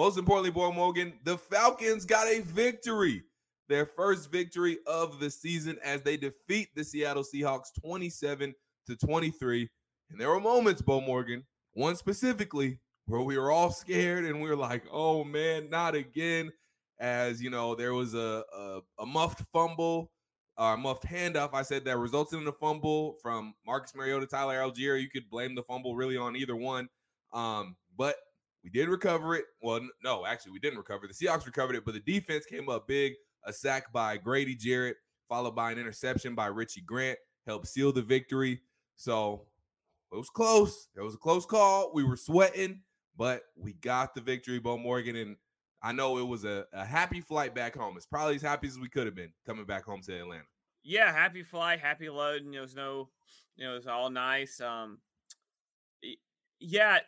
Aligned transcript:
Most 0.00 0.16
importantly, 0.16 0.50
Beau 0.50 0.72
Morgan, 0.72 1.12
the 1.24 1.36
Falcons 1.36 2.06
got 2.06 2.26
a 2.26 2.40
victory. 2.40 3.22
Their 3.68 3.84
first 3.84 4.32
victory 4.32 4.78
of 4.86 5.20
the 5.20 5.28
season 5.28 5.76
as 5.84 6.00
they 6.00 6.16
defeat 6.16 6.68
the 6.74 6.82
Seattle 6.82 7.22
Seahawks 7.22 7.68
27 7.78 8.54
to 8.86 8.96
23. 8.96 9.68
And 10.10 10.18
there 10.18 10.30
were 10.30 10.40
moments, 10.40 10.80
Beau 10.80 11.02
Morgan, 11.02 11.44
one 11.74 11.96
specifically, 11.96 12.78
where 13.08 13.20
we 13.20 13.36
were 13.36 13.50
all 13.50 13.70
scared 13.70 14.24
and 14.24 14.40
we 14.40 14.48
were 14.48 14.56
like, 14.56 14.84
oh 14.90 15.22
man, 15.22 15.68
not 15.68 15.94
again. 15.94 16.50
As 16.98 17.42
you 17.42 17.50
know, 17.50 17.74
there 17.74 17.92
was 17.92 18.14
a, 18.14 18.42
a, 18.56 18.80
a 19.00 19.04
muffed 19.04 19.42
fumble, 19.52 20.12
uh, 20.56 20.78
muffed 20.78 21.04
handoff. 21.04 21.52
I 21.52 21.60
said 21.60 21.84
that 21.84 21.98
resulted 21.98 22.40
in 22.40 22.48
a 22.48 22.52
fumble 22.52 23.18
from 23.20 23.52
Marcus 23.66 23.94
Mariota, 23.94 24.26
Tyler 24.26 24.60
Allgeier. 24.60 24.98
You 24.98 25.10
could 25.10 25.28
blame 25.28 25.54
the 25.54 25.62
fumble 25.62 25.94
really 25.94 26.16
on 26.16 26.36
either 26.36 26.56
one. 26.56 26.88
Um, 27.34 27.76
but 27.98 28.16
we 28.62 28.70
did 28.70 28.88
recover 28.88 29.34
it. 29.34 29.44
Well, 29.62 29.80
no, 30.02 30.26
actually, 30.26 30.52
we 30.52 30.58
didn't 30.58 30.78
recover. 30.78 31.06
The 31.06 31.14
Seahawks 31.14 31.46
recovered 31.46 31.76
it, 31.76 31.84
but 31.84 31.94
the 31.94 32.00
defense 32.00 32.46
came 32.46 32.68
up 32.68 32.86
big. 32.86 33.14
A 33.44 33.52
sack 33.52 33.92
by 33.92 34.18
Grady 34.18 34.54
Jarrett, 34.54 34.96
followed 35.28 35.56
by 35.56 35.72
an 35.72 35.78
interception 35.78 36.34
by 36.34 36.46
Richie 36.46 36.82
Grant, 36.82 37.18
helped 37.46 37.68
seal 37.68 37.90
the 37.90 38.02
victory. 38.02 38.60
So 38.96 39.46
it 40.12 40.16
was 40.16 40.28
close. 40.28 40.88
It 40.94 41.00
was 41.00 41.14
a 41.14 41.18
close 41.18 41.46
call. 41.46 41.90
We 41.94 42.04
were 42.04 42.18
sweating, 42.18 42.82
but 43.16 43.44
we 43.56 43.72
got 43.72 44.14
the 44.14 44.20
victory, 44.20 44.58
Beau 44.58 44.76
Morgan. 44.76 45.16
And 45.16 45.36
I 45.82 45.92
know 45.92 46.18
it 46.18 46.26
was 46.26 46.44
a, 46.44 46.66
a 46.74 46.84
happy 46.84 47.22
flight 47.22 47.54
back 47.54 47.74
home. 47.74 47.96
It's 47.96 48.04
probably 48.04 48.34
as 48.34 48.42
happy 48.42 48.68
as 48.68 48.78
we 48.78 48.90
could 48.90 49.06
have 49.06 49.14
been 49.14 49.32
coming 49.46 49.64
back 49.64 49.84
home 49.84 50.02
to 50.02 50.20
Atlanta. 50.20 50.44
yeah, 50.82 51.10
happy 51.12 51.42
flight, 51.42 51.80
happy 51.80 52.10
load, 52.10 52.42
and 52.42 52.54
it 52.54 52.60
was 52.60 52.74
no, 52.74 53.08
you 53.56 53.64
know, 53.64 53.72
it 53.72 53.76
was 53.76 53.86
all 53.86 54.10
nice. 54.10 54.60
Um, 54.60 54.98
yeah, 56.60 56.98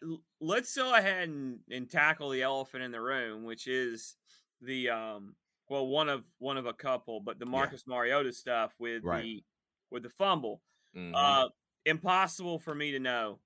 let's 0.41 0.75
go 0.75 0.95
ahead 0.95 1.29
and, 1.29 1.61
and 1.71 1.91
tackle 1.91 2.31
the 2.31 2.43
elephant 2.43 2.83
in 2.83 2.91
the 2.91 3.01
room, 3.01 3.45
which 3.45 3.67
is 3.67 4.17
the 4.61 4.89
um, 4.91 5.37
well, 5.69 5.87
one 5.87 6.09
of 6.09 6.25
one 6.39 6.57
of 6.57 6.67
a 6.67 6.73
couple, 6.73 7.21
but 7.21 7.39
the 7.39 7.47
Marcus 7.47 7.87
Mariota 7.87 8.33
stuff 8.33 8.75
with 8.79 9.05
Right. 9.05 9.23
the 9.23 9.45
with 9.91 10.03
the 10.03 10.11
fumble. 10.11 10.63
Mhm. 10.97 11.13
Uh, 11.15 11.49
impossible 11.85 12.59
for 12.59 12.75
me 12.75 12.93
to 12.93 12.99
know 12.99 13.41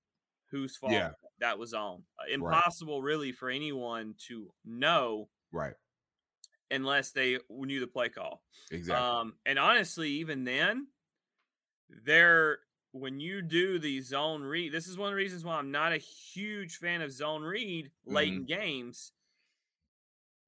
whose 0.50 0.76
fault 0.76 0.92
Yeah. 0.92 1.12
that 1.40 1.58
was 1.58 1.74
on. 1.74 2.04
Uh, 2.18 2.30
impossible, 2.30 3.02
really, 3.02 3.32
for 3.32 3.50
anyone 3.50 4.14
to 4.28 4.52
know 4.64 5.28
right. 5.52 5.74
unless 6.70 7.12
they 7.12 7.38
knew 7.50 7.80
the 7.80 7.86
play 7.86 8.08
call. 8.08 8.42
Exactly. 8.70 9.04
Um, 9.04 9.38
and 9.44 9.58
honestly, 9.58 10.10
even 10.10 10.44
then, 10.44 10.88
there 11.88 12.60
when 12.98 13.20
you 13.20 13.42
do 13.42 13.78
the 13.78 14.00
zone 14.00 14.42
read, 14.42 14.72
this 14.72 14.86
is 14.86 14.96
one 14.98 15.08
of 15.08 15.12
the 15.12 15.16
reasons 15.16 15.44
why 15.44 15.56
I'm 15.56 15.70
not 15.70 15.92
a 15.92 15.98
huge 15.98 16.76
fan 16.76 17.02
of 17.02 17.12
zone 17.12 17.42
read 17.42 17.90
late 18.06 18.30
Mm-hmm. 18.32 18.40
in 18.40 18.46
games 18.46 19.12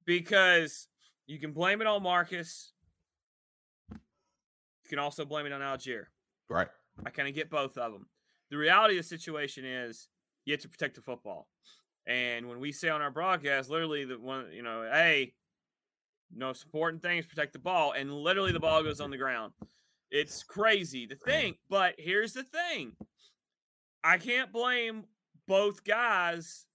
because 0.05 0.87
you 1.27 1.39
can 1.39 1.51
blame 1.53 1.81
it 1.81 1.87
on 1.87 2.01
Marcus. 2.03 2.73
You 3.91 4.89
can 4.89 4.99
also 4.99 5.25
blame 5.25 5.45
it 5.45 5.51
on 5.53 5.61
Allgeier. 5.61 6.05
right. 6.49 6.67
I 7.05 7.11
kind 7.11 7.29
of 7.29 7.35
get 7.35 7.49
both 7.49 7.77
of 7.77 7.93
them. 7.93 8.07
The 8.51 8.57
reality 8.57 8.97
of 8.97 9.03
the 9.03 9.07
situation 9.07 9.63
is 9.63 10.09
you 10.43 10.51
have 10.53 10.61
to 10.61 10.67
protect 10.69 10.95
the 10.95 11.01
football. 11.01 11.47
And 12.05 12.49
when 12.49 12.59
we 12.59 12.71
say 12.73 12.89
on 12.89 13.01
our 13.01 13.11
broadcast, 13.11 13.69
literally 13.69 14.03
the 14.03 14.19
one, 14.19 14.47
you 14.51 14.63
know, 14.63 14.81
hey, 14.91 15.33
most 16.35 16.65
important 16.65 17.01
thing 17.01 17.19
is 17.19 17.25
protect 17.25 17.53
the 17.53 17.59
ball, 17.59 17.93
and 17.93 18.11
literally 18.11 18.51
the 18.51 18.59
ball 18.59 18.83
goes 18.83 18.99
on 18.99 19.11
the 19.11 19.17
ground. 19.17 19.53
It's 20.11 20.43
crazy 20.43 21.05
to 21.07 21.15
think, 21.15 21.57
but 21.69 21.95
here's 21.99 22.33
the 22.33 22.43
thing: 22.43 22.95
I 24.03 24.17
can't 24.17 24.51
blame 24.51 25.05
both 25.47 25.83
guys 25.83 26.65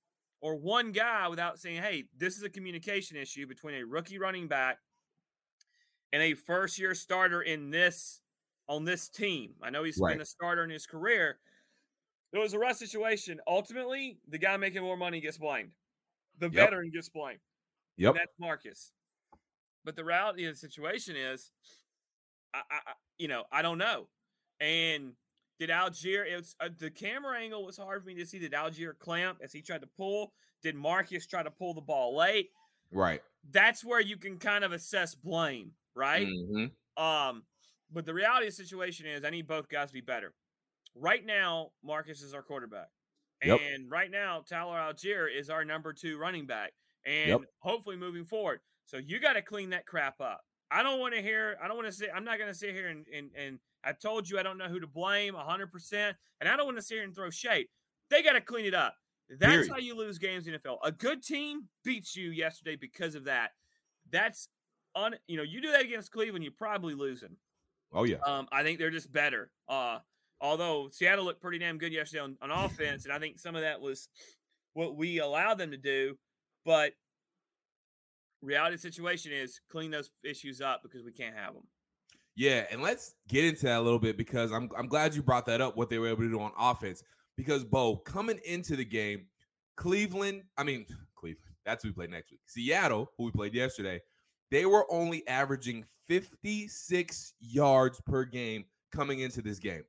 or 0.41 0.57
one 0.57 0.93
guy 0.93 1.27
without 1.29 1.59
saying, 1.59 1.83
"Hey, 1.83 2.05
this 2.17 2.37
is 2.37 2.43
a 2.45 2.51
communication 2.51 3.17
issue 3.17 3.47
between 3.47 3.75
a 3.77 3.85
rookie 3.85 4.19
running 4.19 4.47
back 4.47 4.79
and 6.13 6.23
a 6.23 6.35
first-year 6.35 6.95
starter 6.95 7.43
in 7.43 7.71
this 7.71 8.21
on 8.69 8.85
this 8.85 9.09
team." 9.09 9.57
I 9.63 9.71
know 9.71 9.83
he's 9.83 9.99
Right. 9.99 10.13
been 10.13 10.21
a 10.21 10.27
starter 10.27 10.63
in 10.63 10.71
his 10.71 10.87
career. 10.87 11.41
It 12.33 12.39
was 12.39 12.53
a 12.53 12.59
rough 12.59 12.77
situation. 12.77 13.41
Ultimately, 13.47 14.21
the 14.29 14.39
guy 14.39 14.57
making 14.57 14.83
more 14.83 14.97
money 14.97 15.21
gets 15.21 15.39
blamed. 15.39 15.73
The 16.39 16.49
Yep. 16.51 16.67
veteran 16.67 16.91
gets 16.91 17.09
blamed. 17.09 17.41
and 17.97 18.07
Yep. 18.07 18.15
that's 18.17 18.39
Marcus. 18.39 18.93
But 19.85 19.95
the 19.97 20.05
reality 20.05 20.47
of 20.47 20.55
the 20.55 20.59
situation 20.59 21.15
is, 21.15 21.53
I, 22.71 22.79
you 23.19 23.29
know, 23.29 23.45
I 23.53 23.63
don't 23.63 23.79
know. 23.79 24.09
And 24.61 25.13
did 25.59 25.71
Allgeier? 25.71 26.25
It's 26.27 26.55
uh, 26.61 26.69
the 26.79 26.91
camera 26.91 27.39
angle 27.39 27.65
was 27.65 27.77
hard 27.77 28.03
for 28.03 28.09
me 28.09 28.15
to 28.17 28.27
see. 28.27 28.39
Did 28.39 28.53
Allgeier 28.53 28.99
clamp 28.99 29.39
as 29.43 29.53
he 29.53 29.63
tried 29.63 29.83
to 29.83 29.89
pull? 29.97 30.33
Did 30.63 30.75
Marcus 30.75 31.27
try 31.27 31.43
to 31.43 31.51
pull 31.51 31.75
the 31.75 31.81
ball 31.81 32.17
late? 32.17 32.51
Right. 32.91 33.23
That's 33.51 33.85
where 33.85 34.01
you 34.01 34.17
can 34.17 34.39
kind 34.39 34.65
of 34.65 34.73
assess 34.73 35.15
blame, 35.15 35.73
right? 35.95 36.27
Mhm. 36.27 36.71
Um, 36.97 37.47
but 37.91 38.07
the 38.07 38.15
reality 38.15 38.47
of 38.47 38.57
the 38.57 38.63
situation 38.65 39.07
is, 39.07 39.25
I 39.25 39.31
need 39.31 39.47
both 39.47 39.69
guys 39.69 39.89
to 39.89 39.95
be 39.95 40.01
better. 40.01 40.33
Right 40.95 41.25
now, 41.25 41.73
Marcus 41.83 42.23
is 42.23 42.33
our 42.35 42.43
quarterback, 42.43 42.89
Yep. 43.43 43.61
and 43.61 43.91
right 43.91 44.11
now, 44.11 44.41
Tyler 44.43 44.77
Allgeier 44.79 45.29
is 45.31 45.51
our 45.51 45.65
number 45.65 45.93
two 45.93 46.17
running 46.19 46.47
back, 46.47 46.73
and 47.05 47.29
Yep. 47.29 47.41
hopefully 47.59 47.97
moving 47.97 48.25
forward. 48.25 48.61
So 48.87 48.97
you 48.99 49.19
got 49.19 49.33
to 49.35 49.43
clean 49.43 49.71
that 49.71 49.87
crap 49.87 50.21
up. 50.21 50.45
I 50.75 50.83
don't 50.83 50.99
want 50.99 51.15
to 51.15 51.23
hear. 51.23 51.57
I 51.63 51.69
don't 51.69 51.77
want 51.77 51.87
to 51.87 51.93
say. 51.93 52.09
I'm 52.15 52.25
not 52.25 52.39
going 52.39 52.51
to 52.51 52.55
sit 52.55 52.75
here 52.75 52.89
and 52.89 53.07
and 53.15 53.31
and 53.39 53.59
I 53.85 53.93
told 53.93 54.29
you 54.29 54.39
I 54.39 54.43
don't 54.43 54.59
know 54.59 54.67
who 54.67 54.81
to 54.81 54.87
blame 54.87 55.35
100, 55.35 55.71
percent 55.71 56.17
and 56.41 56.49
I 56.49 56.57
don't 56.57 56.67
want 56.67 56.79
to 56.79 56.83
sit 56.83 56.97
here 56.97 57.05
and 57.05 57.15
throw 57.15 57.31
shade. 57.31 57.69
They 58.11 58.23
got 58.23 58.33
to 58.33 58.41
clean 58.41 58.65
it 58.65 58.75
up. 58.75 58.97
That's 59.31 59.53
Period. 59.53 59.71
how 59.71 59.79
you 59.79 59.97
lose 59.97 60.19
games 60.19 60.47
in 60.47 60.55
NFL. 60.55 60.79
A 60.85 60.91
good 60.91 61.23
team 61.23 61.69
beats 61.85 62.17
you 62.17 62.31
yesterday 62.31 62.77
because 62.77 63.15
of 63.15 63.25
that. 63.25 63.51
That's 64.11 64.49
on 64.97 65.15
you 65.29 65.37
know, 65.37 65.45
you 65.45 65.61
do 65.61 65.71
that 65.71 65.83
against 65.83 66.11
Cleveland, 66.11 66.45
you're 66.45 66.53
probably 66.53 66.95
losing. 66.95 67.37
Oh 67.93 68.05
yeah. 68.05 68.17
Um, 68.27 68.49
I 68.51 68.65
think 68.65 68.81
they're 68.81 68.91
just 68.91 69.13
better. 69.13 69.51
Uh, 69.69 69.99
although 70.41 70.89
Seattle 70.91 71.25
looked 71.25 71.41
pretty 71.41 71.59
damn 71.59 71.79
good 71.79 71.93
yesterday 71.93 72.23
on, 72.23 72.37
on 72.43 72.51
offense, 72.51 73.05
and 73.05 73.13
I 73.15 73.21
think 73.21 73.39
some 73.39 73.55
of 73.55 73.63
that 73.63 73.81
was 73.81 74.09
what 74.73 74.97
we 74.97 75.21
allowed 75.21 75.59
them 75.59 75.71
to 75.71 75.77
do. 75.77 76.19
But 76.65 76.95
reality 78.45 78.77
situation 78.77 79.33
is 79.33 79.61
clean 79.71 79.91
those 79.91 80.11
issues 80.23 80.61
up 80.61 80.83
because 80.83 81.03
we 81.05 81.13
can't 81.13 81.35
have 81.35 81.55
them. 81.55 81.65
Yeah, 82.37 82.65
and 82.71 82.83
let's 82.83 83.15
get 83.29 83.45
into 83.45 83.67
that 83.67 83.79
a 83.79 83.83
little 83.83 83.99
bit 83.99 84.17
because 84.17 84.53
I'm 84.53 84.69
I'm 84.77 84.89
glad 84.89 85.15
you 85.15 85.23
brought 85.23 85.47
that 85.47 85.61
up. 85.61 85.77
What 85.77 85.89
they 85.89 85.99
were 85.99 86.09
able 86.09 86.23
to 86.23 86.31
do 86.31 86.41
on 86.41 86.53
offense 86.59 87.03
because 87.37 87.65
Beau 87.65 87.97
coming 87.97 88.41
into 88.45 88.77
the 88.77 88.85
game, 88.85 89.27
Cleveland. 89.77 90.43
I 90.57 90.65
mean 90.65 90.87
Cleveland. 91.17 91.55
That's 91.65 91.83
who 91.83 91.91
we 91.91 91.95
play 91.95 92.07
next 92.07 92.31
week. 92.31 92.41
Seattle, 92.47 93.11
who 93.17 93.25
we 93.25 93.31
played 93.31 93.55
yesterday, 93.55 94.01
they 94.51 94.67
were 94.67 94.87
only 94.93 95.27
averaging 95.29 95.85
56 96.09 97.35
yards 97.41 98.01
per 98.03 98.25
game 98.25 98.65
coming 98.93 99.21
into 99.21 99.41
this 99.41 99.59
game. 99.59 99.85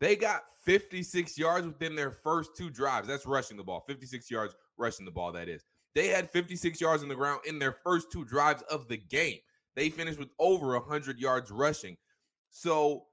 They 0.00 0.14
got 0.14 0.42
56 0.64 1.36
yards 1.36 1.66
within 1.66 1.96
their 1.96 2.12
first 2.12 2.56
two 2.56 2.70
drives. 2.70 3.08
That's 3.08 3.26
rushing 3.26 3.56
the 3.56 3.64
ball. 3.64 3.82
56 3.88 4.30
yards 4.30 4.54
rushing 4.76 5.04
the 5.04 5.10
ball. 5.10 5.32
That 5.32 5.48
is. 5.48 5.64
They 5.94 6.08
had 6.08 6.30
56 6.30 6.80
yards 6.80 7.02
on 7.02 7.08
the 7.08 7.14
ground 7.14 7.40
in 7.46 7.58
their 7.58 7.76
first 7.84 8.12
two 8.12 8.24
drives 8.24 8.62
of 8.70 8.88
the 8.88 8.96
game. 8.96 9.38
They 9.74 9.90
finished 9.90 10.18
with 10.18 10.30
over 10.38 10.78
100 10.78 11.18
yards 11.18 11.50
rushing. 11.50 11.96
So, 12.50 13.04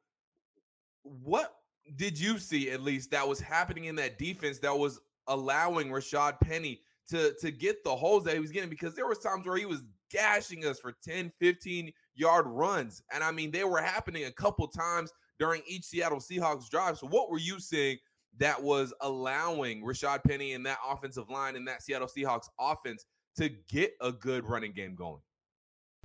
what 1.04 1.54
did 1.96 2.20
you 2.20 2.40
see 2.40 2.72
at 2.72 2.82
least 2.82 3.12
that 3.12 3.28
was 3.28 3.40
happening 3.40 3.86
in 3.86 3.96
that 3.98 4.18
defense 4.18 4.60
that 4.60 4.78
was 4.78 5.00
allowing 5.28 5.90
Rashaad 5.90 6.40
Penny 6.42 6.82
to, 7.10 7.34
to 7.40 7.52
get 7.52 7.84
the 7.84 7.96
holes 7.96 8.24
that 8.24 8.34
he 8.34 8.40
was 8.40 8.52
getting? 8.52 8.70
Because 8.70 8.96
there 8.96 9.08
was 9.08 9.20
times 9.20 9.46
where 9.46 9.58
he 9.58 9.66
was 9.66 9.84
gashing 10.10 10.66
us 10.66 10.80
for 10.80 10.94
10, 11.04 11.32
15 11.40 11.92
yard 12.16 12.46
runs. 12.48 13.04
And 13.14 13.24
I 13.24 13.32
mean, 13.32 13.52
they 13.52 13.64
were 13.64 13.82
happening 13.82 14.26
a 14.26 14.32
couple 14.32 14.68
times 14.68 15.12
during 15.38 15.62
each 15.68 15.84
Seattle 15.84 16.20
Seahawks 16.20 16.70
drive. 16.70 16.98
So, 16.98 17.08
what 17.08 17.30
were 17.30 17.40
you 17.40 17.60
seeing 17.60 17.98
that 18.40 18.62
was 18.62 18.94
allowing 19.02 19.84
Rashaad 19.84 20.24
Penny 20.24 20.54
and 20.54 20.66
that 20.66 20.80
offensive 20.88 21.30
line 21.30 21.56
and 21.56 21.68
that 21.68 21.84
Seattle 21.84 22.08
Seahawks 22.08 22.50
offense 22.60 23.06
to 23.38 23.50
get 23.70 23.94
a 24.02 24.12
good 24.12 24.46
running 24.46 24.74
game 24.74 24.96
going? 24.96 25.22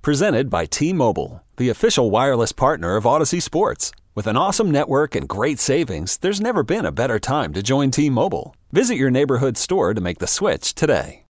Presented 0.01 0.49
by 0.49 0.65
T 0.65 0.93
Mobile, 0.93 1.43
the 1.57 1.69
official 1.69 2.09
wireless 2.09 2.51
partner 2.51 2.95
of 2.95 3.03
Audacy 3.03 3.41
Sports. 3.41 3.91
With 4.13 4.27
an 4.27 4.35
awesome 4.35 4.71
network 4.71 5.15
and 5.15 5.29
great 5.29 5.59
savings, 5.59 6.17
there's 6.17 6.41
never 6.41 6.63
been 6.63 6.85
a 6.85 6.91
better 6.91 7.19
time 7.19 7.53
to 7.53 7.63
join 7.63 7.91
T 7.91 8.09
Mobile. 8.09 8.55
Visit 8.71 8.95
your 8.95 9.11
neighborhood 9.11 9.57
store 9.57 9.93
to 9.93 10.01
make 10.01 10.19
the 10.19 10.27
switch 10.27 10.73
today. 10.73 11.25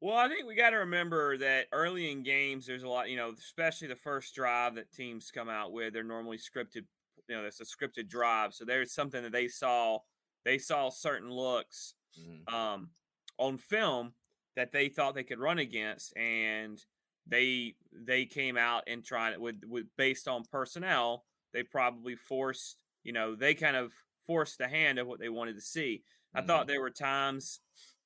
Well, 0.00 0.16
I 0.16 0.28
think 0.28 0.46
we 0.46 0.54
got 0.54 0.70
to 0.70 0.76
remember 0.76 1.36
that 1.38 1.66
early 1.72 2.10
in 2.10 2.22
games, 2.22 2.66
there's 2.66 2.84
a 2.84 2.88
lot, 2.88 3.10
you 3.10 3.16
know, 3.16 3.32
especially 3.36 3.88
the 3.88 3.96
first 3.96 4.32
drive 4.32 4.76
that 4.76 4.92
teams 4.92 5.32
come 5.34 5.48
out 5.48 5.72
with. 5.72 5.92
They're 5.92 6.04
normally 6.04 6.38
scripted, 6.38 6.84
you 7.28 7.36
know, 7.36 7.44
it's 7.44 7.60
a 7.60 7.64
scripted 7.64 8.08
drive. 8.08 8.54
So 8.54 8.64
there's 8.64 8.92
something 8.92 9.22
that 9.22 9.32
they 9.32 9.48
saw. 9.48 9.98
They 10.44 10.58
saw 10.58 10.90
certain 10.90 11.30
looks 11.30 11.94
Mm-hmm. 12.18 12.52
um, 12.52 12.88
on 13.36 13.58
film 13.58 14.12
that 14.56 14.72
they 14.72 14.88
thought 14.88 15.14
they 15.14 15.22
could 15.22 15.38
run 15.38 15.58
against, 15.58 16.16
and 16.16 16.82
they 17.28 17.76
they 17.92 18.24
came 18.24 18.56
out 18.56 18.82
and 18.88 19.04
tried 19.04 19.34
it 19.34 19.40
with 19.40 19.60
with 19.68 19.86
based 19.96 20.26
on 20.26 20.42
personnel. 20.50 21.24
They 21.52 21.62
probably 21.62 22.16
forced, 22.16 22.82
you 23.04 23.12
know, 23.12 23.36
they 23.36 23.54
kind 23.54 23.76
of 23.76 23.92
forced 24.26 24.58
the 24.58 24.66
hand 24.68 24.98
of 24.98 25.06
what 25.06 25.20
they 25.20 25.28
wanted 25.28 25.54
to 25.56 25.60
see. 25.60 26.02
I 26.34 26.42
thought 26.42 26.66
there 26.66 26.80
were 26.80 26.90
times 26.90 27.60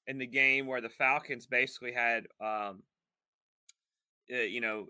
in 0.07 0.19
the 0.19 0.27
game 0.27 0.67
where 0.67 0.81
the 0.83 0.91
Falcons 0.91 1.47
basically 1.47 1.93
had, 1.93 2.27
um, 2.41 2.83
uh, 4.33 4.37
you 4.39 4.61
know, 4.61 4.89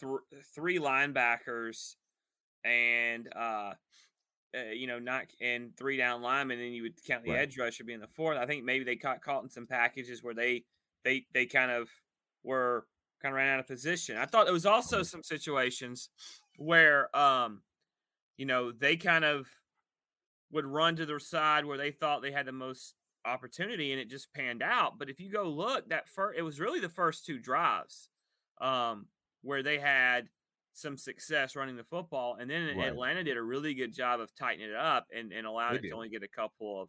th- 0.00 0.44
three 0.54 0.78
linebackers 0.78 1.94
and, 2.68 3.32
uh, 3.34 3.74
uh, 4.56 4.70
you 4.72 4.86
know, 4.86 4.98
not 4.98 5.26
and 5.40 5.76
three 5.76 5.96
down 5.96 6.22
linemen, 6.22 6.58
and 6.58 6.66
then 6.68 6.72
you 6.72 6.82
would 6.82 7.02
count 7.04 7.24
the 7.24 7.34
Right. 7.34 7.36
edge 7.36 7.58
rusher 7.58 7.84
being 7.84 8.00
the 8.00 8.08
fourth. 8.08 8.38
I 8.38 8.46
think 8.46 8.64
maybe 8.64 8.84
they 8.84 8.96
got 8.96 9.22
caught 9.22 9.44
in 9.44 9.50
some 9.50 9.66
packages 9.66 10.22
where 10.22 10.34
they 10.34 10.64
they 11.04 11.26
they 11.34 11.46
kind 11.46 11.70
of 11.70 11.90
were 12.42 12.86
kind 13.22 13.32
of 13.32 13.36
ran 13.36 13.54
out 13.54 13.60
of 13.60 13.66
position. 13.66 14.16
I 14.16 14.26
thought 14.26 14.44
there 14.44 14.52
was 14.54 14.66
also 14.66 15.02
some 15.02 15.22
situations 15.22 16.10
where, 16.56 17.14
um, 17.16 17.62
you 18.38 18.46
know, 18.46 18.72
they 18.72 18.96
kind 18.96 19.24
of 19.24 19.48
would 20.50 20.66
run 20.66 20.96
to 20.96 21.06
their 21.06 21.18
side 21.18 21.64
where 21.64 21.78
they 21.78 21.90
thought 21.90 22.22
they 22.22 22.32
had 22.32 22.46
the 22.46 22.52
most 22.52 22.94
opportunity 23.24 23.92
and 23.92 24.00
it 24.00 24.08
just 24.08 24.32
panned 24.32 24.62
out. 24.62 24.98
But 24.98 25.10
if 25.10 25.20
you 25.20 25.30
go 25.30 25.48
look, 25.50 25.88
that 25.90 26.08
first 26.08 26.38
it 26.38 26.42
was 26.42 26.60
really 26.60 26.80
the 26.80 26.88
first 26.88 27.26
two 27.26 27.38
drives 27.38 28.08
um, 28.60 29.08
where 29.42 29.62
they 29.62 29.78
had 29.78 30.30
some 30.78 30.96
success 30.96 31.56
running 31.56 31.76
the 31.76 31.84
football, 31.84 32.36
and 32.40 32.48
then 32.50 32.76
Right. 32.76 32.88
Atlanta 32.88 33.24
did 33.24 33.36
a 33.36 33.42
really 33.42 33.74
good 33.74 33.92
job 33.92 34.20
of 34.20 34.34
tightening 34.34 34.70
it 34.70 34.76
up 34.76 35.06
and, 35.14 35.32
and 35.32 35.46
allowing 35.46 35.72
They 35.74 35.78
it 35.78 35.82
did. 35.82 35.88
to 35.90 35.94
only 35.96 36.08
get 36.08 36.22
a 36.22 36.28
couple 36.28 36.80
of 36.82 36.88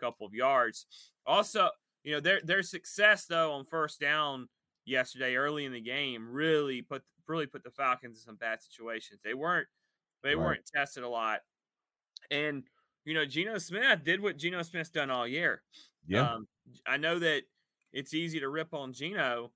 couple 0.00 0.26
of 0.26 0.34
yards. 0.34 0.86
Also, 1.26 1.70
you 2.04 2.12
know 2.12 2.20
their 2.20 2.40
their 2.42 2.62
success 2.62 3.26
though 3.26 3.52
on 3.52 3.64
first 3.66 4.00
down 4.00 4.48
yesterday 4.84 5.34
early 5.36 5.64
in 5.64 5.72
the 5.72 5.80
game 5.80 6.30
really 6.30 6.82
put 6.82 7.02
really 7.26 7.46
put 7.46 7.62
the 7.64 7.70
Falcons 7.70 8.16
in 8.18 8.22
some 8.22 8.36
bad 8.36 8.62
situations. 8.62 9.20
They 9.22 9.34
weren't 9.34 9.68
they 10.22 10.34
Right. 10.34 10.44
weren't 10.46 10.66
tested 10.66 11.02
a 11.04 11.08
lot, 11.08 11.40
and 12.30 12.64
you 13.04 13.14
know 13.14 13.24
Geno 13.24 13.58
Smith 13.58 14.04
did 14.04 14.20
what 14.20 14.36
Geno 14.36 14.62
Smith's 14.62 14.90
done 14.90 15.10
all 15.10 15.26
year. 15.26 15.62
Yeah. 16.06 16.32
Um, 16.34 16.48
I 16.86 16.96
know 16.96 17.18
that 17.18 17.42
it's 17.92 18.14
easy 18.14 18.40
to 18.40 18.48
rip 18.48 18.72
on 18.74 18.92
Geno 18.92 19.52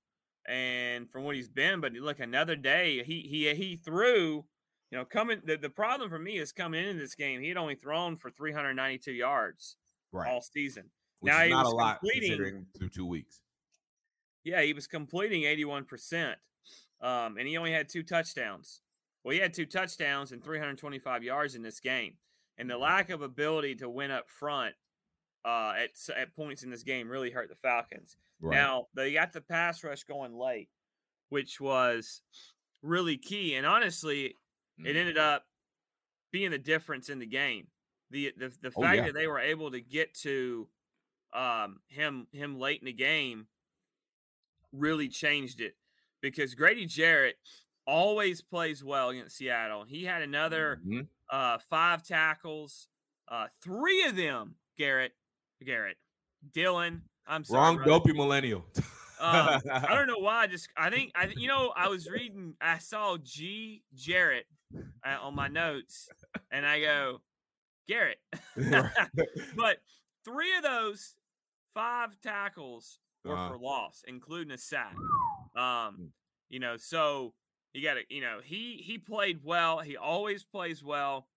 and 0.47 1.09
from 1.09 1.23
what 1.23 1.35
he's 1.35 1.49
been, 1.49 1.79
but 1.81 1.93
look, 1.93 2.19
another 2.19 2.55
day 2.55 3.03
he 3.03 3.21
he 3.21 3.53
he 3.53 3.77
threw. 3.77 4.45
You 4.91 4.99
know, 4.99 5.05
coming 5.05 5.41
the, 5.43 5.57
the 5.57 5.71
problem 5.71 6.09
for 6.09 6.19
me 6.19 6.37
is 6.37 6.51
coming 6.51 6.85
into 6.85 6.99
this 6.99 7.15
game, 7.15 7.41
he 7.41 7.47
had 7.47 7.57
only 7.57 7.73
thrown 7.73 8.15
for 8.15 8.29
392 8.29 9.11
yards 9.11 9.75
right. 10.11 10.31
all 10.31 10.41
season. 10.41 10.91
Which 11.19 11.33
now 11.33 11.43
he 11.43 11.53
was 11.53 11.97
completing- 11.99 12.67
through 12.77 12.89
two 12.89 13.05
weeks. 13.05 13.41
Yeah, 14.43 14.61
he 14.61 14.73
was 14.73 14.87
completing 14.87 15.43
81%. 15.43 16.35
Um, 17.01 17.37
and 17.37 17.47
he 17.47 17.57
only 17.57 17.71
had 17.71 17.89
two 17.89 18.03
touchdowns. 18.03 18.81
Well, 19.23 19.33
he 19.33 19.39
had 19.39 19.53
two 19.53 19.65
touchdowns 19.65 20.31
and 20.31 20.43
325 20.43 21.23
yards 21.23 21.55
in 21.55 21.61
this 21.61 21.79
game. 21.79 22.15
And 22.57 22.69
the 22.69 22.77
lack 22.77 23.09
of 23.09 23.21
ability 23.21 23.75
to 23.75 23.89
win 23.89 24.11
up 24.11 24.29
front 24.29 24.75
uh, 25.45 25.73
at, 25.77 25.89
at 26.15 26.35
points 26.35 26.63
in 26.63 26.69
this 26.69 26.83
game 26.83 27.09
really 27.09 27.31
hurt 27.31 27.49
the 27.49 27.55
Falcons. 27.55 28.17
Right. 28.39 28.55
Now, 28.55 28.87
they 28.93 29.13
got 29.13 29.33
the 29.33 29.41
pass 29.41 29.83
rush 29.83 30.03
going 30.03 30.33
late, 30.37 30.69
which 31.29 31.59
was 31.59 32.21
really 32.81 33.17
key. 33.17 33.55
And 33.55 33.65
honestly, 33.65 34.25
it 34.25 34.35
Mhm. 34.83 34.87
ended 34.95 35.17
up 35.17 35.45
being 36.31 36.51
the 36.51 36.57
difference 36.57 37.09
in 37.09 37.19
the 37.19 37.25
game. 37.27 37.67
The 38.09 38.33
the, 38.37 38.49
the 38.61 38.71
Oh, 38.75 38.81
fact 38.81 38.97
yeah. 38.97 39.05
that 39.07 39.13
they 39.13 39.27
were 39.27 39.39
able 39.39 39.71
to 39.71 39.81
get 39.81 40.13
to 40.21 40.69
um, 41.33 41.81
him 41.87 42.27
him 42.31 42.59
late 42.59 42.79
in 42.79 42.85
the 42.85 42.93
game 42.93 43.47
really 44.71 45.07
changed 45.09 45.61
it 45.61 45.75
because 46.21 46.55
Grady 46.55 46.85
Jarrett 46.85 47.37
always 47.85 48.41
plays 48.41 48.83
well 48.83 49.09
against 49.09 49.37
Seattle. 49.37 49.83
He 49.83 50.03
had 50.05 50.21
another 50.21 50.77
Mhm. 50.85 51.07
uh, 51.29 51.57
five 51.59 52.03
tackles, 52.03 52.87
uh, 53.27 53.47
three 53.61 54.03
of 54.03 54.15
them. 54.15 54.57
Garrett, 54.77 55.15
Garrett, 55.63 55.97
Dylan. 56.55 57.01
I'm 57.25 57.43
sorry, 57.43 57.59
Wrong 57.61 57.75
brother. 57.77 57.91
dopey 57.91 58.13
millennial. 58.13 58.65
Um, 59.19 59.61
I 59.71 59.85
don't 59.95 60.07
know 60.13 60.19
why. 60.19 60.43
I 60.43 60.47
just 60.47 60.67
I 60.75 60.89
think 60.89 61.11
I 61.15 61.31
you 61.35 61.47
know 61.47 61.71
I 61.75 61.87
was 61.87 62.09
reading. 62.09 62.55
I 62.61 62.77
saw 62.79 63.17
G 63.23 63.83
Jarrett 63.95 64.45
uh, 65.05 65.17
on 65.21 65.35
my 65.35 65.47
notes, 65.47 66.09
and 66.51 66.65
I 66.65 66.81
go 66.81 67.21
Garrett. 67.87 68.19
but 69.55 69.77
three 70.25 70.55
of 70.57 70.63
those 70.63 71.15
five 71.73 72.19
tackles 72.21 72.99
were 73.23 73.33
Uh-huh. 73.35 73.49
for 73.51 73.57
loss, 73.57 74.03
including 74.07 74.51
a 74.53 74.57
sack. 74.57 74.95
Um, 75.55 76.09
you 76.49 76.59
know, 76.59 76.75
so 76.77 77.33
you 77.73 77.81
got 77.81 77.93
to, 77.95 78.01
you 78.09 78.21
know, 78.21 78.39
he 78.43 78.77
he 78.85 78.97
played 78.97 79.39
well. 79.43 79.79
He 79.79 79.95
always 79.95 80.43
plays 80.43 80.83
well. 80.83 81.27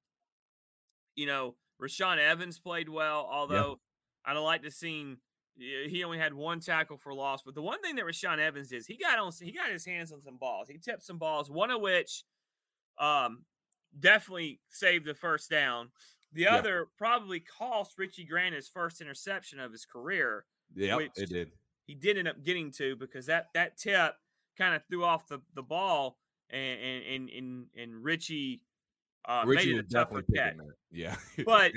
You 1.15 1.27
know, 1.27 1.55
Rashaan 1.81 2.19
Evans 2.19 2.59
played 2.59 2.89
well, 2.89 3.29
although 3.31 3.79
I'd 4.27 4.35
have 4.35 4.43
liked 4.43 4.65
to 4.65 4.71
seen 4.71 5.19
he 5.59 6.05
only 6.05 6.19
had 6.19 6.35
one 6.35 6.61
tackle 6.61 6.99
for 6.99 7.15
loss. 7.15 7.43
But 7.43 7.55
the 7.55 7.63
one 7.63 7.81
thing 7.81 7.97
that 7.97 8.05
Rashaan 8.05 8.39
Evans 8.39 8.73
is 8.73 8.87
he 8.87 8.97
got 8.97 9.19
on 9.19 9.33
he 9.41 9.53
got 9.53 9.71
his 9.71 9.85
hands 9.87 10.13
on 10.13 10.21
some 10.21 10.37
balls. 10.37 10.69
He 10.69 10.79
tipped 10.79 11.03
some 11.03 11.19
balls, 11.19 11.51
one 11.51 11.71
of 11.71 11.81
which 11.81 12.25
um 12.99 13.45
definitely 13.99 14.61
saved 14.69 15.07
the 15.07 15.15
first 15.15 15.51
down. 15.51 15.91
The 16.33 16.43
Yeah. 16.43 16.57
other 16.57 16.89
probably 16.99 17.41
cost 17.41 17.99
Richie 17.99 18.25
Grant 18.25 18.55
his 18.55 18.69
first 18.69 19.01
interception 19.01 19.59
of 19.61 19.73
his 19.73 19.87
career. 19.87 20.45
Yeah, 20.75 20.99
it 20.99 21.29
did. 21.29 21.53
He 21.87 21.95
did 21.95 22.19
end 22.19 22.29
up 22.29 22.43
getting 22.43 22.73
to 22.73 22.97
because 22.97 23.27
that 23.27 23.47
that 23.55 23.79
tip 23.79 24.15
kind 24.59 24.75
of 24.75 24.83
threw 24.89 25.05
off 25.05 25.29
the, 25.29 25.41
the 25.55 25.63
ball 25.63 26.19
and 26.51 26.81
and 26.81 27.05
and 27.05 27.31
and, 27.31 27.67
and 27.79 28.05
Richie 28.05 28.63
uh, 29.27 29.45
Richie 29.47 29.73
made 29.73 29.79
it 29.79 29.87
a 29.87 29.89
tougher 29.89 30.23
catch. 30.35 30.57
Yeah. 30.91 31.17
But 31.45 31.73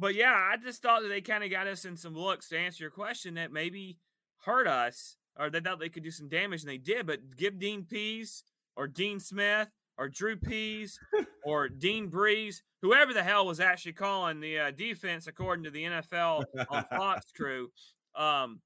but 0.00 0.14
yeah, 0.14 0.32
I 0.32 0.56
just 0.56 0.82
thought 0.82 1.02
that 1.02 1.08
they 1.08 1.20
kind 1.20 1.44
of 1.44 1.50
got 1.50 1.66
us 1.66 1.84
in 1.84 1.96
some 1.96 2.16
looks 2.16 2.48
to 2.48 2.58
answer 2.58 2.84
your 2.84 2.90
question 2.90 3.34
that 3.34 3.52
maybe 3.52 3.98
hurt 4.44 4.66
us 4.66 5.16
or 5.38 5.50
they 5.50 5.60
thought 5.60 5.78
they 5.78 5.90
could 5.90 6.02
do 6.02 6.10
some 6.10 6.28
damage 6.28 6.62
and 6.62 6.70
they 6.70 6.78
did. 6.78 7.06
But 7.06 7.36
give 7.36 7.58
Dean 7.58 7.84
Pees 7.84 8.42
or 8.76 8.86
Dean 8.86 9.20
Smith 9.20 9.68
or 9.98 10.08
Drew 10.08 10.36
Pease 10.36 10.98
or 11.44 11.68
Dean 11.68 12.08
Breeze, 12.08 12.62
whoever 12.80 13.12
the 13.12 13.22
hell 13.22 13.46
was 13.46 13.60
actually 13.60 13.92
calling 13.92 14.40
the 14.40 14.58
uh, 14.58 14.70
defense 14.70 15.26
according 15.26 15.64
to 15.64 15.70
the 15.70 15.84
NFL 15.84 16.44
on 16.70 16.84
Fox 16.90 17.26
crew, 17.36 17.70
um, 18.16 18.60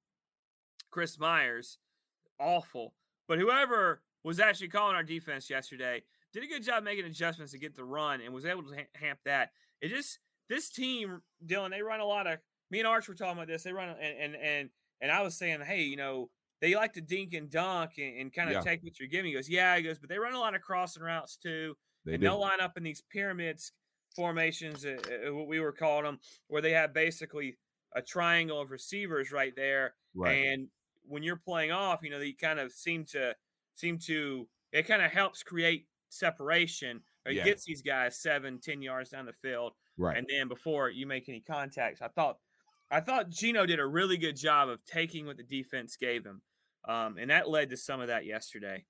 Chris 0.93 1.19
Myers, 1.19 1.79
awful. 2.39 2.95
But 3.27 3.41
whoever 3.41 4.03
was 4.23 4.39
actually 4.39 4.69
calling 4.69 4.95
our 4.95 5.03
defense 5.03 5.51
yesterday 5.51 6.05
did 6.33 6.45
a 6.45 6.47
good 6.47 6.63
job 6.63 6.85
making 6.85 7.07
adjustments 7.07 7.53
to 7.53 7.59
get 7.59 7.75
the 7.75 7.85
run 7.85 8.21
and 8.21 8.33
was 8.33 8.45
able 8.45 8.63
to 8.63 8.75
ha- 8.75 8.89
hamp 8.95 9.19
that. 9.25 9.51
It 9.81 9.89
just 9.89 10.19
this 10.49 10.71
team, 10.71 11.23
Dylan, 11.47 11.71
they 11.71 11.83
run 11.83 12.01
a 12.01 12.05
lot 12.07 12.27
of. 12.27 12.39
Me 12.71 12.79
and 12.81 12.89
Arch 12.89 13.09
were 13.09 13.15
talking 13.15 13.37
about 13.37 13.47
this. 13.49 13.63
They 13.63 13.73
run 13.73 13.89
and 13.91 13.99
and 14.19 14.37
and 14.37 14.71
and 15.01 15.11
I 15.13 15.23
was 15.23 15.37
saying, 15.37 15.61
hey, 15.61 15.83
you 15.83 15.97
know, 15.97 16.31
they 16.61 16.75
like 16.75 16.95
to 16.95 17.01
dink 17.01 17.35
and 17.35 17.51
dunk 17.51 17.93
and, 17.99 18.19
and 18.19 18.33
kind 18.33 18.49
of 18.49 18.55
Yeah. 18.55 18.61
take 18.61 18.83
what 18.83 18.99
you're 18.99 19.09
giving. 19.09 19.27
He 19.31 19.35
goes, 19.35 19.49
yeah, 19.49 19.77
he 19.77 19.83
goes, 19.83 19.99
but 19.99 20.09
they 20.09 20.19
run 20.19 20.35
a 20.35 20.39
lot 20.41 20.55
of 20.55 20.63
crossing 20.63 21.03
routes 21.03 21.37
too, 21.37 21.77
They 22.05 22.15
and 22.15 22.21
do. 22.21 22.27
they'll 22.29 22.41
line 22.41 22.61
up 22.61 22.77
in 22.77 22.83
these 22.83 23.03
pyramids 23.11 23.73
formations, 24.17 24.85
uh, 24.87 24.97
uh, 25.29 25.35
what 25.35 25.49
we 25.49 25.59
were 25.61 25.73
calling 25.73 26.05
them, 26.05 26.21
where 26.47 26.63
they 26.63 26.71
have 26.73 26.95
basically 26.95 27.59
a 27.97 28.01
triangle 28.03 28.61
of 28.61 28.71
receivers 28.71 29.33
right 29.33 29.55
there, 29.57 29.95
Right. 30.15 30.47
and 30.47 30.69
when 31.07 31.23
you're 31.23 31.37
playing 31.37 31.73
off, 31.73 32.03
you 32.03 32.11
know, 32.11 32.19
they 32.19 32.33
kind 32.33 32.59
of 32.61 32.73
seem 32.73 33.05
to 33.07 33.35
seem 33.75 33.99
to 33.99 34.49
it 34.73 34.85
kind 34.87 35.03
of 35.03 35.11
helps 35.11 35.43
create 35.43 35.87
separation 36.09 37.03
or 37.27 37.33
it 37.33 37.37
Yeah. 37.37 37.45
gets 37.45 37.65
these 37.65 37.83
guys 37.83 38.17
seven, 38.19 38.59
ten 38.61 38.81
yards 38.83 39.11
down 39.11 39.27
the 39.27 39.33
field. 39.33 39.75
Right. 39.97 40.17
And 40.17 40.27
then 40.29 40.49
before 40.49 40.91
you 40.91 41.07
make 41.07 41.29
any 41.29 41.41
contacts, 41.41 42.03
I 42.03 42.09
thought 42.09 42.39
I 42.91 43.01
thought 43.01 43.31
Geno 43.31 43.67
did 43.67 43.81
a 43.81 43.87
really 43.87 44.17
good 44.17 44.37
job 44.37 44.69
of 44.69 44.85
taking 44.85 45.27
what 45.27 45.37
the 45.37 45.43
defense 45.43 45.97
gave 45.97 46.25
him. 46.25 46.43
Um, 46.87 47.17
and 47.19 47.31
that 47.31 47.49
led 47.49 47.71
to 47.71 47.77
some 47.77 48.01
of 48.01 48.09
that 48.09 48.27
yesterday. 48.27 48.85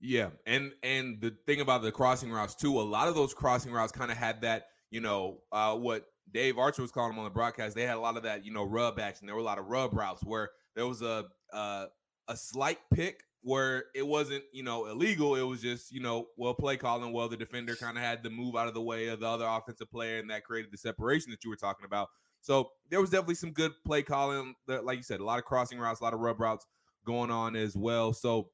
Yeah, 0.00 0.30
and 0.46 0.72
and 0.82 1.20
the 1.20 1.34
thing 1.46 1.60
about 1.60 1.82
the 1.82 1.92
crossing 1.92 2.30
routes 2.30 2.54
too, 2.54 2.80
a 2.80 2.82
lot 2.82 3.08
of 3.08 3.14
those 3.14 3.34
crossing 3.34 3.72
routes 3.72 3.92
kind 3.92 4.10
of 4.10 4.16
had 4.16 4.42
that, 4.42 4.66
you 4.90 5.00
know, 5.00 5.38
uh, 5.50 5.74
what 5.74 6.06
Dave 6.32 6.56
Archer 6.56 6.82
was 6.82 6.92
calling 6.92 7.10
them 7.10 7.18
on 7.18 7.24
the 7.24 7.30
broadcast. 7.30 7.74
They 7.74 7.82
had 7.82 7.96
a 7.96 8.00
lot 8.00 8.16
of 8.16 8.22
that, 8.22 8.44
you 8.44 8.52
know, 8.52 8.64
rub 8.64 9.00
action. 9.00 9.26
There 9.26 9.34
were 9.34 9.40
a 9.40 9.44
lot 9.44 9.58
of 9.58 9.66
rub 9.66 9.92
routes 9.92 10.22
where 10.24 10.50
there 10.76 10.86
was 10.86 11.02
a 11.02 11.24
uh, 11.52 11.86
a 12.28 12.36
slight 12.36 12.78
pick 12.94 13.24
where 13.48 13.84
it 13.94 14.06
wasn't, 14.06 14.44
you 14.52 14.62
know, 14.62 14.86
illegal. 14.86 15.34
It 15.34 15.40
was 15.40 15.62
just, 15.62 15.90
you 15.90 16.00
know, 16.00 16.28
well 16.36 16.52
play 16.52 16.76
calling. 16.76 17.12
Well, 17.12 17.30
the 17.30 17.36
defender 17.36 17.74
kind 17.74 17.96
of 17.96 18.02
had 18.02 18.22
to 18.24 18.30
move 18.30 18.56
out 18.56 18.68
of 18.68 18.74
the 18.74 18.82
way 18.82 19.08
of 19.08 19.20
the 19.20 19.26
other 19.26 19.46
offensive 19.46 19.90
player, 19.90 20.18
and 20.18 20.28
that 20.28 20.44
created 20.44 20.70
the 20.70 20.76
separation 20.76 21.30
that 21.30 21.42
you 21.44 21.48
were 21.48 21.56
talking 21.56 21.86
about. 21.86 22.10
So 22.42 22.72
there 22.90 23.00
was 23.00 23.08
definitely 23.08 23.36
some 23.36 23.52
good 23.52 23.72
play 23.86 24.02
calling. 24.02 24.54
Like 24.66 24.98
you 24.98 25.02
said, 25.02 25.20
a 25.20 25.24
lot 25.24 25.38
of 25.38 25.46
crossing 25.46 25.78
routes, 25.78 26.00
a 26.00 26.04
lot 26.04 26.12
of 26.12 26.20
rub 26.20 26.38
routes 26.38 26.66
going 27.06 27.30
on 27.30 27.56
as 27.56 27.74
well. 27.74 28.12
So 28.12 28.50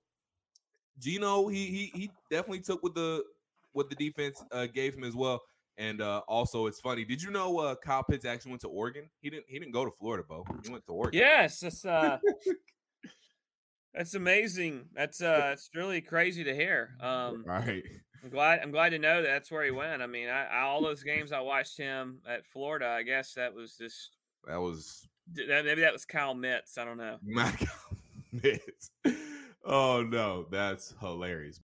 Geno, 1.01 1.49
he 1.49 1.67
he 1.67 1.91
he 1.93 2.11
definitely 2.31 2.61
took 2.61 2.81
what 2.85 2.95
the 2.95 3.25
what 3.73 3.91
the 3.91 3.97
defense 3.97 4.45
uh, 4.53 4.67
gave 4.67 4.95
him 4.95 5.03
as 5.03 5.17
well. 5.17 5.43
And 5.77 6.03
uh, 6.03 6.23
also, 6.29 6.67
it's 6.67 6.79
funny. 6.79 7.05
Did 7.05 7.21
you 7.21 7.33
know 7.33 7.59
uh, 7.59 7.75
Kyle 7.75 8.05
Pitts 8.05 8.25
actually 8.25 8.53
went 8.53 8.61
to 8.61 8.69
Oregon? 8.69 9.11
He 9.21 9.29
didn't. 9.29 9.47
He 9.49 9.59
didn't 9.59 9.73
go 9.73 9.85
to 9.85 9.91
Florida, 9.91 10.23
Beau. 10.23 10.47
He 10.65 10.71
went 10.71 10.87
to 10.87 10.93
Oregon. 10.93 11.19
Yes, 11.19 11.59
that's 11.59 11.85
uh 11.85 12.19
that's 13.95 14.15
amazing. 14.15 14.87
That's 14.95 15.23
uh 15.23 15.51
it's 15.53 15.71
really 15.75 16.01
crazy 16.01 16.45
to 16.45 16.55
hear. 16.55 16.97
Um 17.01 17.45
right. 17.47 17.85
I'm 18.23 18.31
glad 18.31 18.61
I'm 18.61 18.71
glad 18.71 18.91
to 18.91 18.99
know 18.99 19.23
that 19.23 19.29
that's 19.29 19.51
where 19.51 19.65
he 19.65 19.71
went. 19.71 20.03
I 20.03 20.07
mean, 20.07 20.29
I, 20.29 20.47
I 20.47 20.61
all 20.63 20.83
those 20.83 21.03
games 21.03 21.33
I 21.33 21.41
watched 21.41 21.77
him 21.77 22.21
at 22.29 22.47
Florida, 22.47 22.89
I 22.89 23.03
guess 23.03 23.35
that 23.35 23.55
was 23.55 23.77
just 23.77 24.11
That 24.47 24.61
was 24.61 25.07
maybe 25.35 25.81
that 25.83 25.93
was 25.93 26.05
Kyle 26.05 26.35
Mitz. 26.35 26.79
I 26.79 26.85
don't 26.85 26.99
know. 26.99 27.19
my 27.23 27.53
Mitts. 28.33 28.91
Oh 29.65 30.03
no, 30.03 30.47
that's 30.51 30.95
hilarious. 31.01 31.61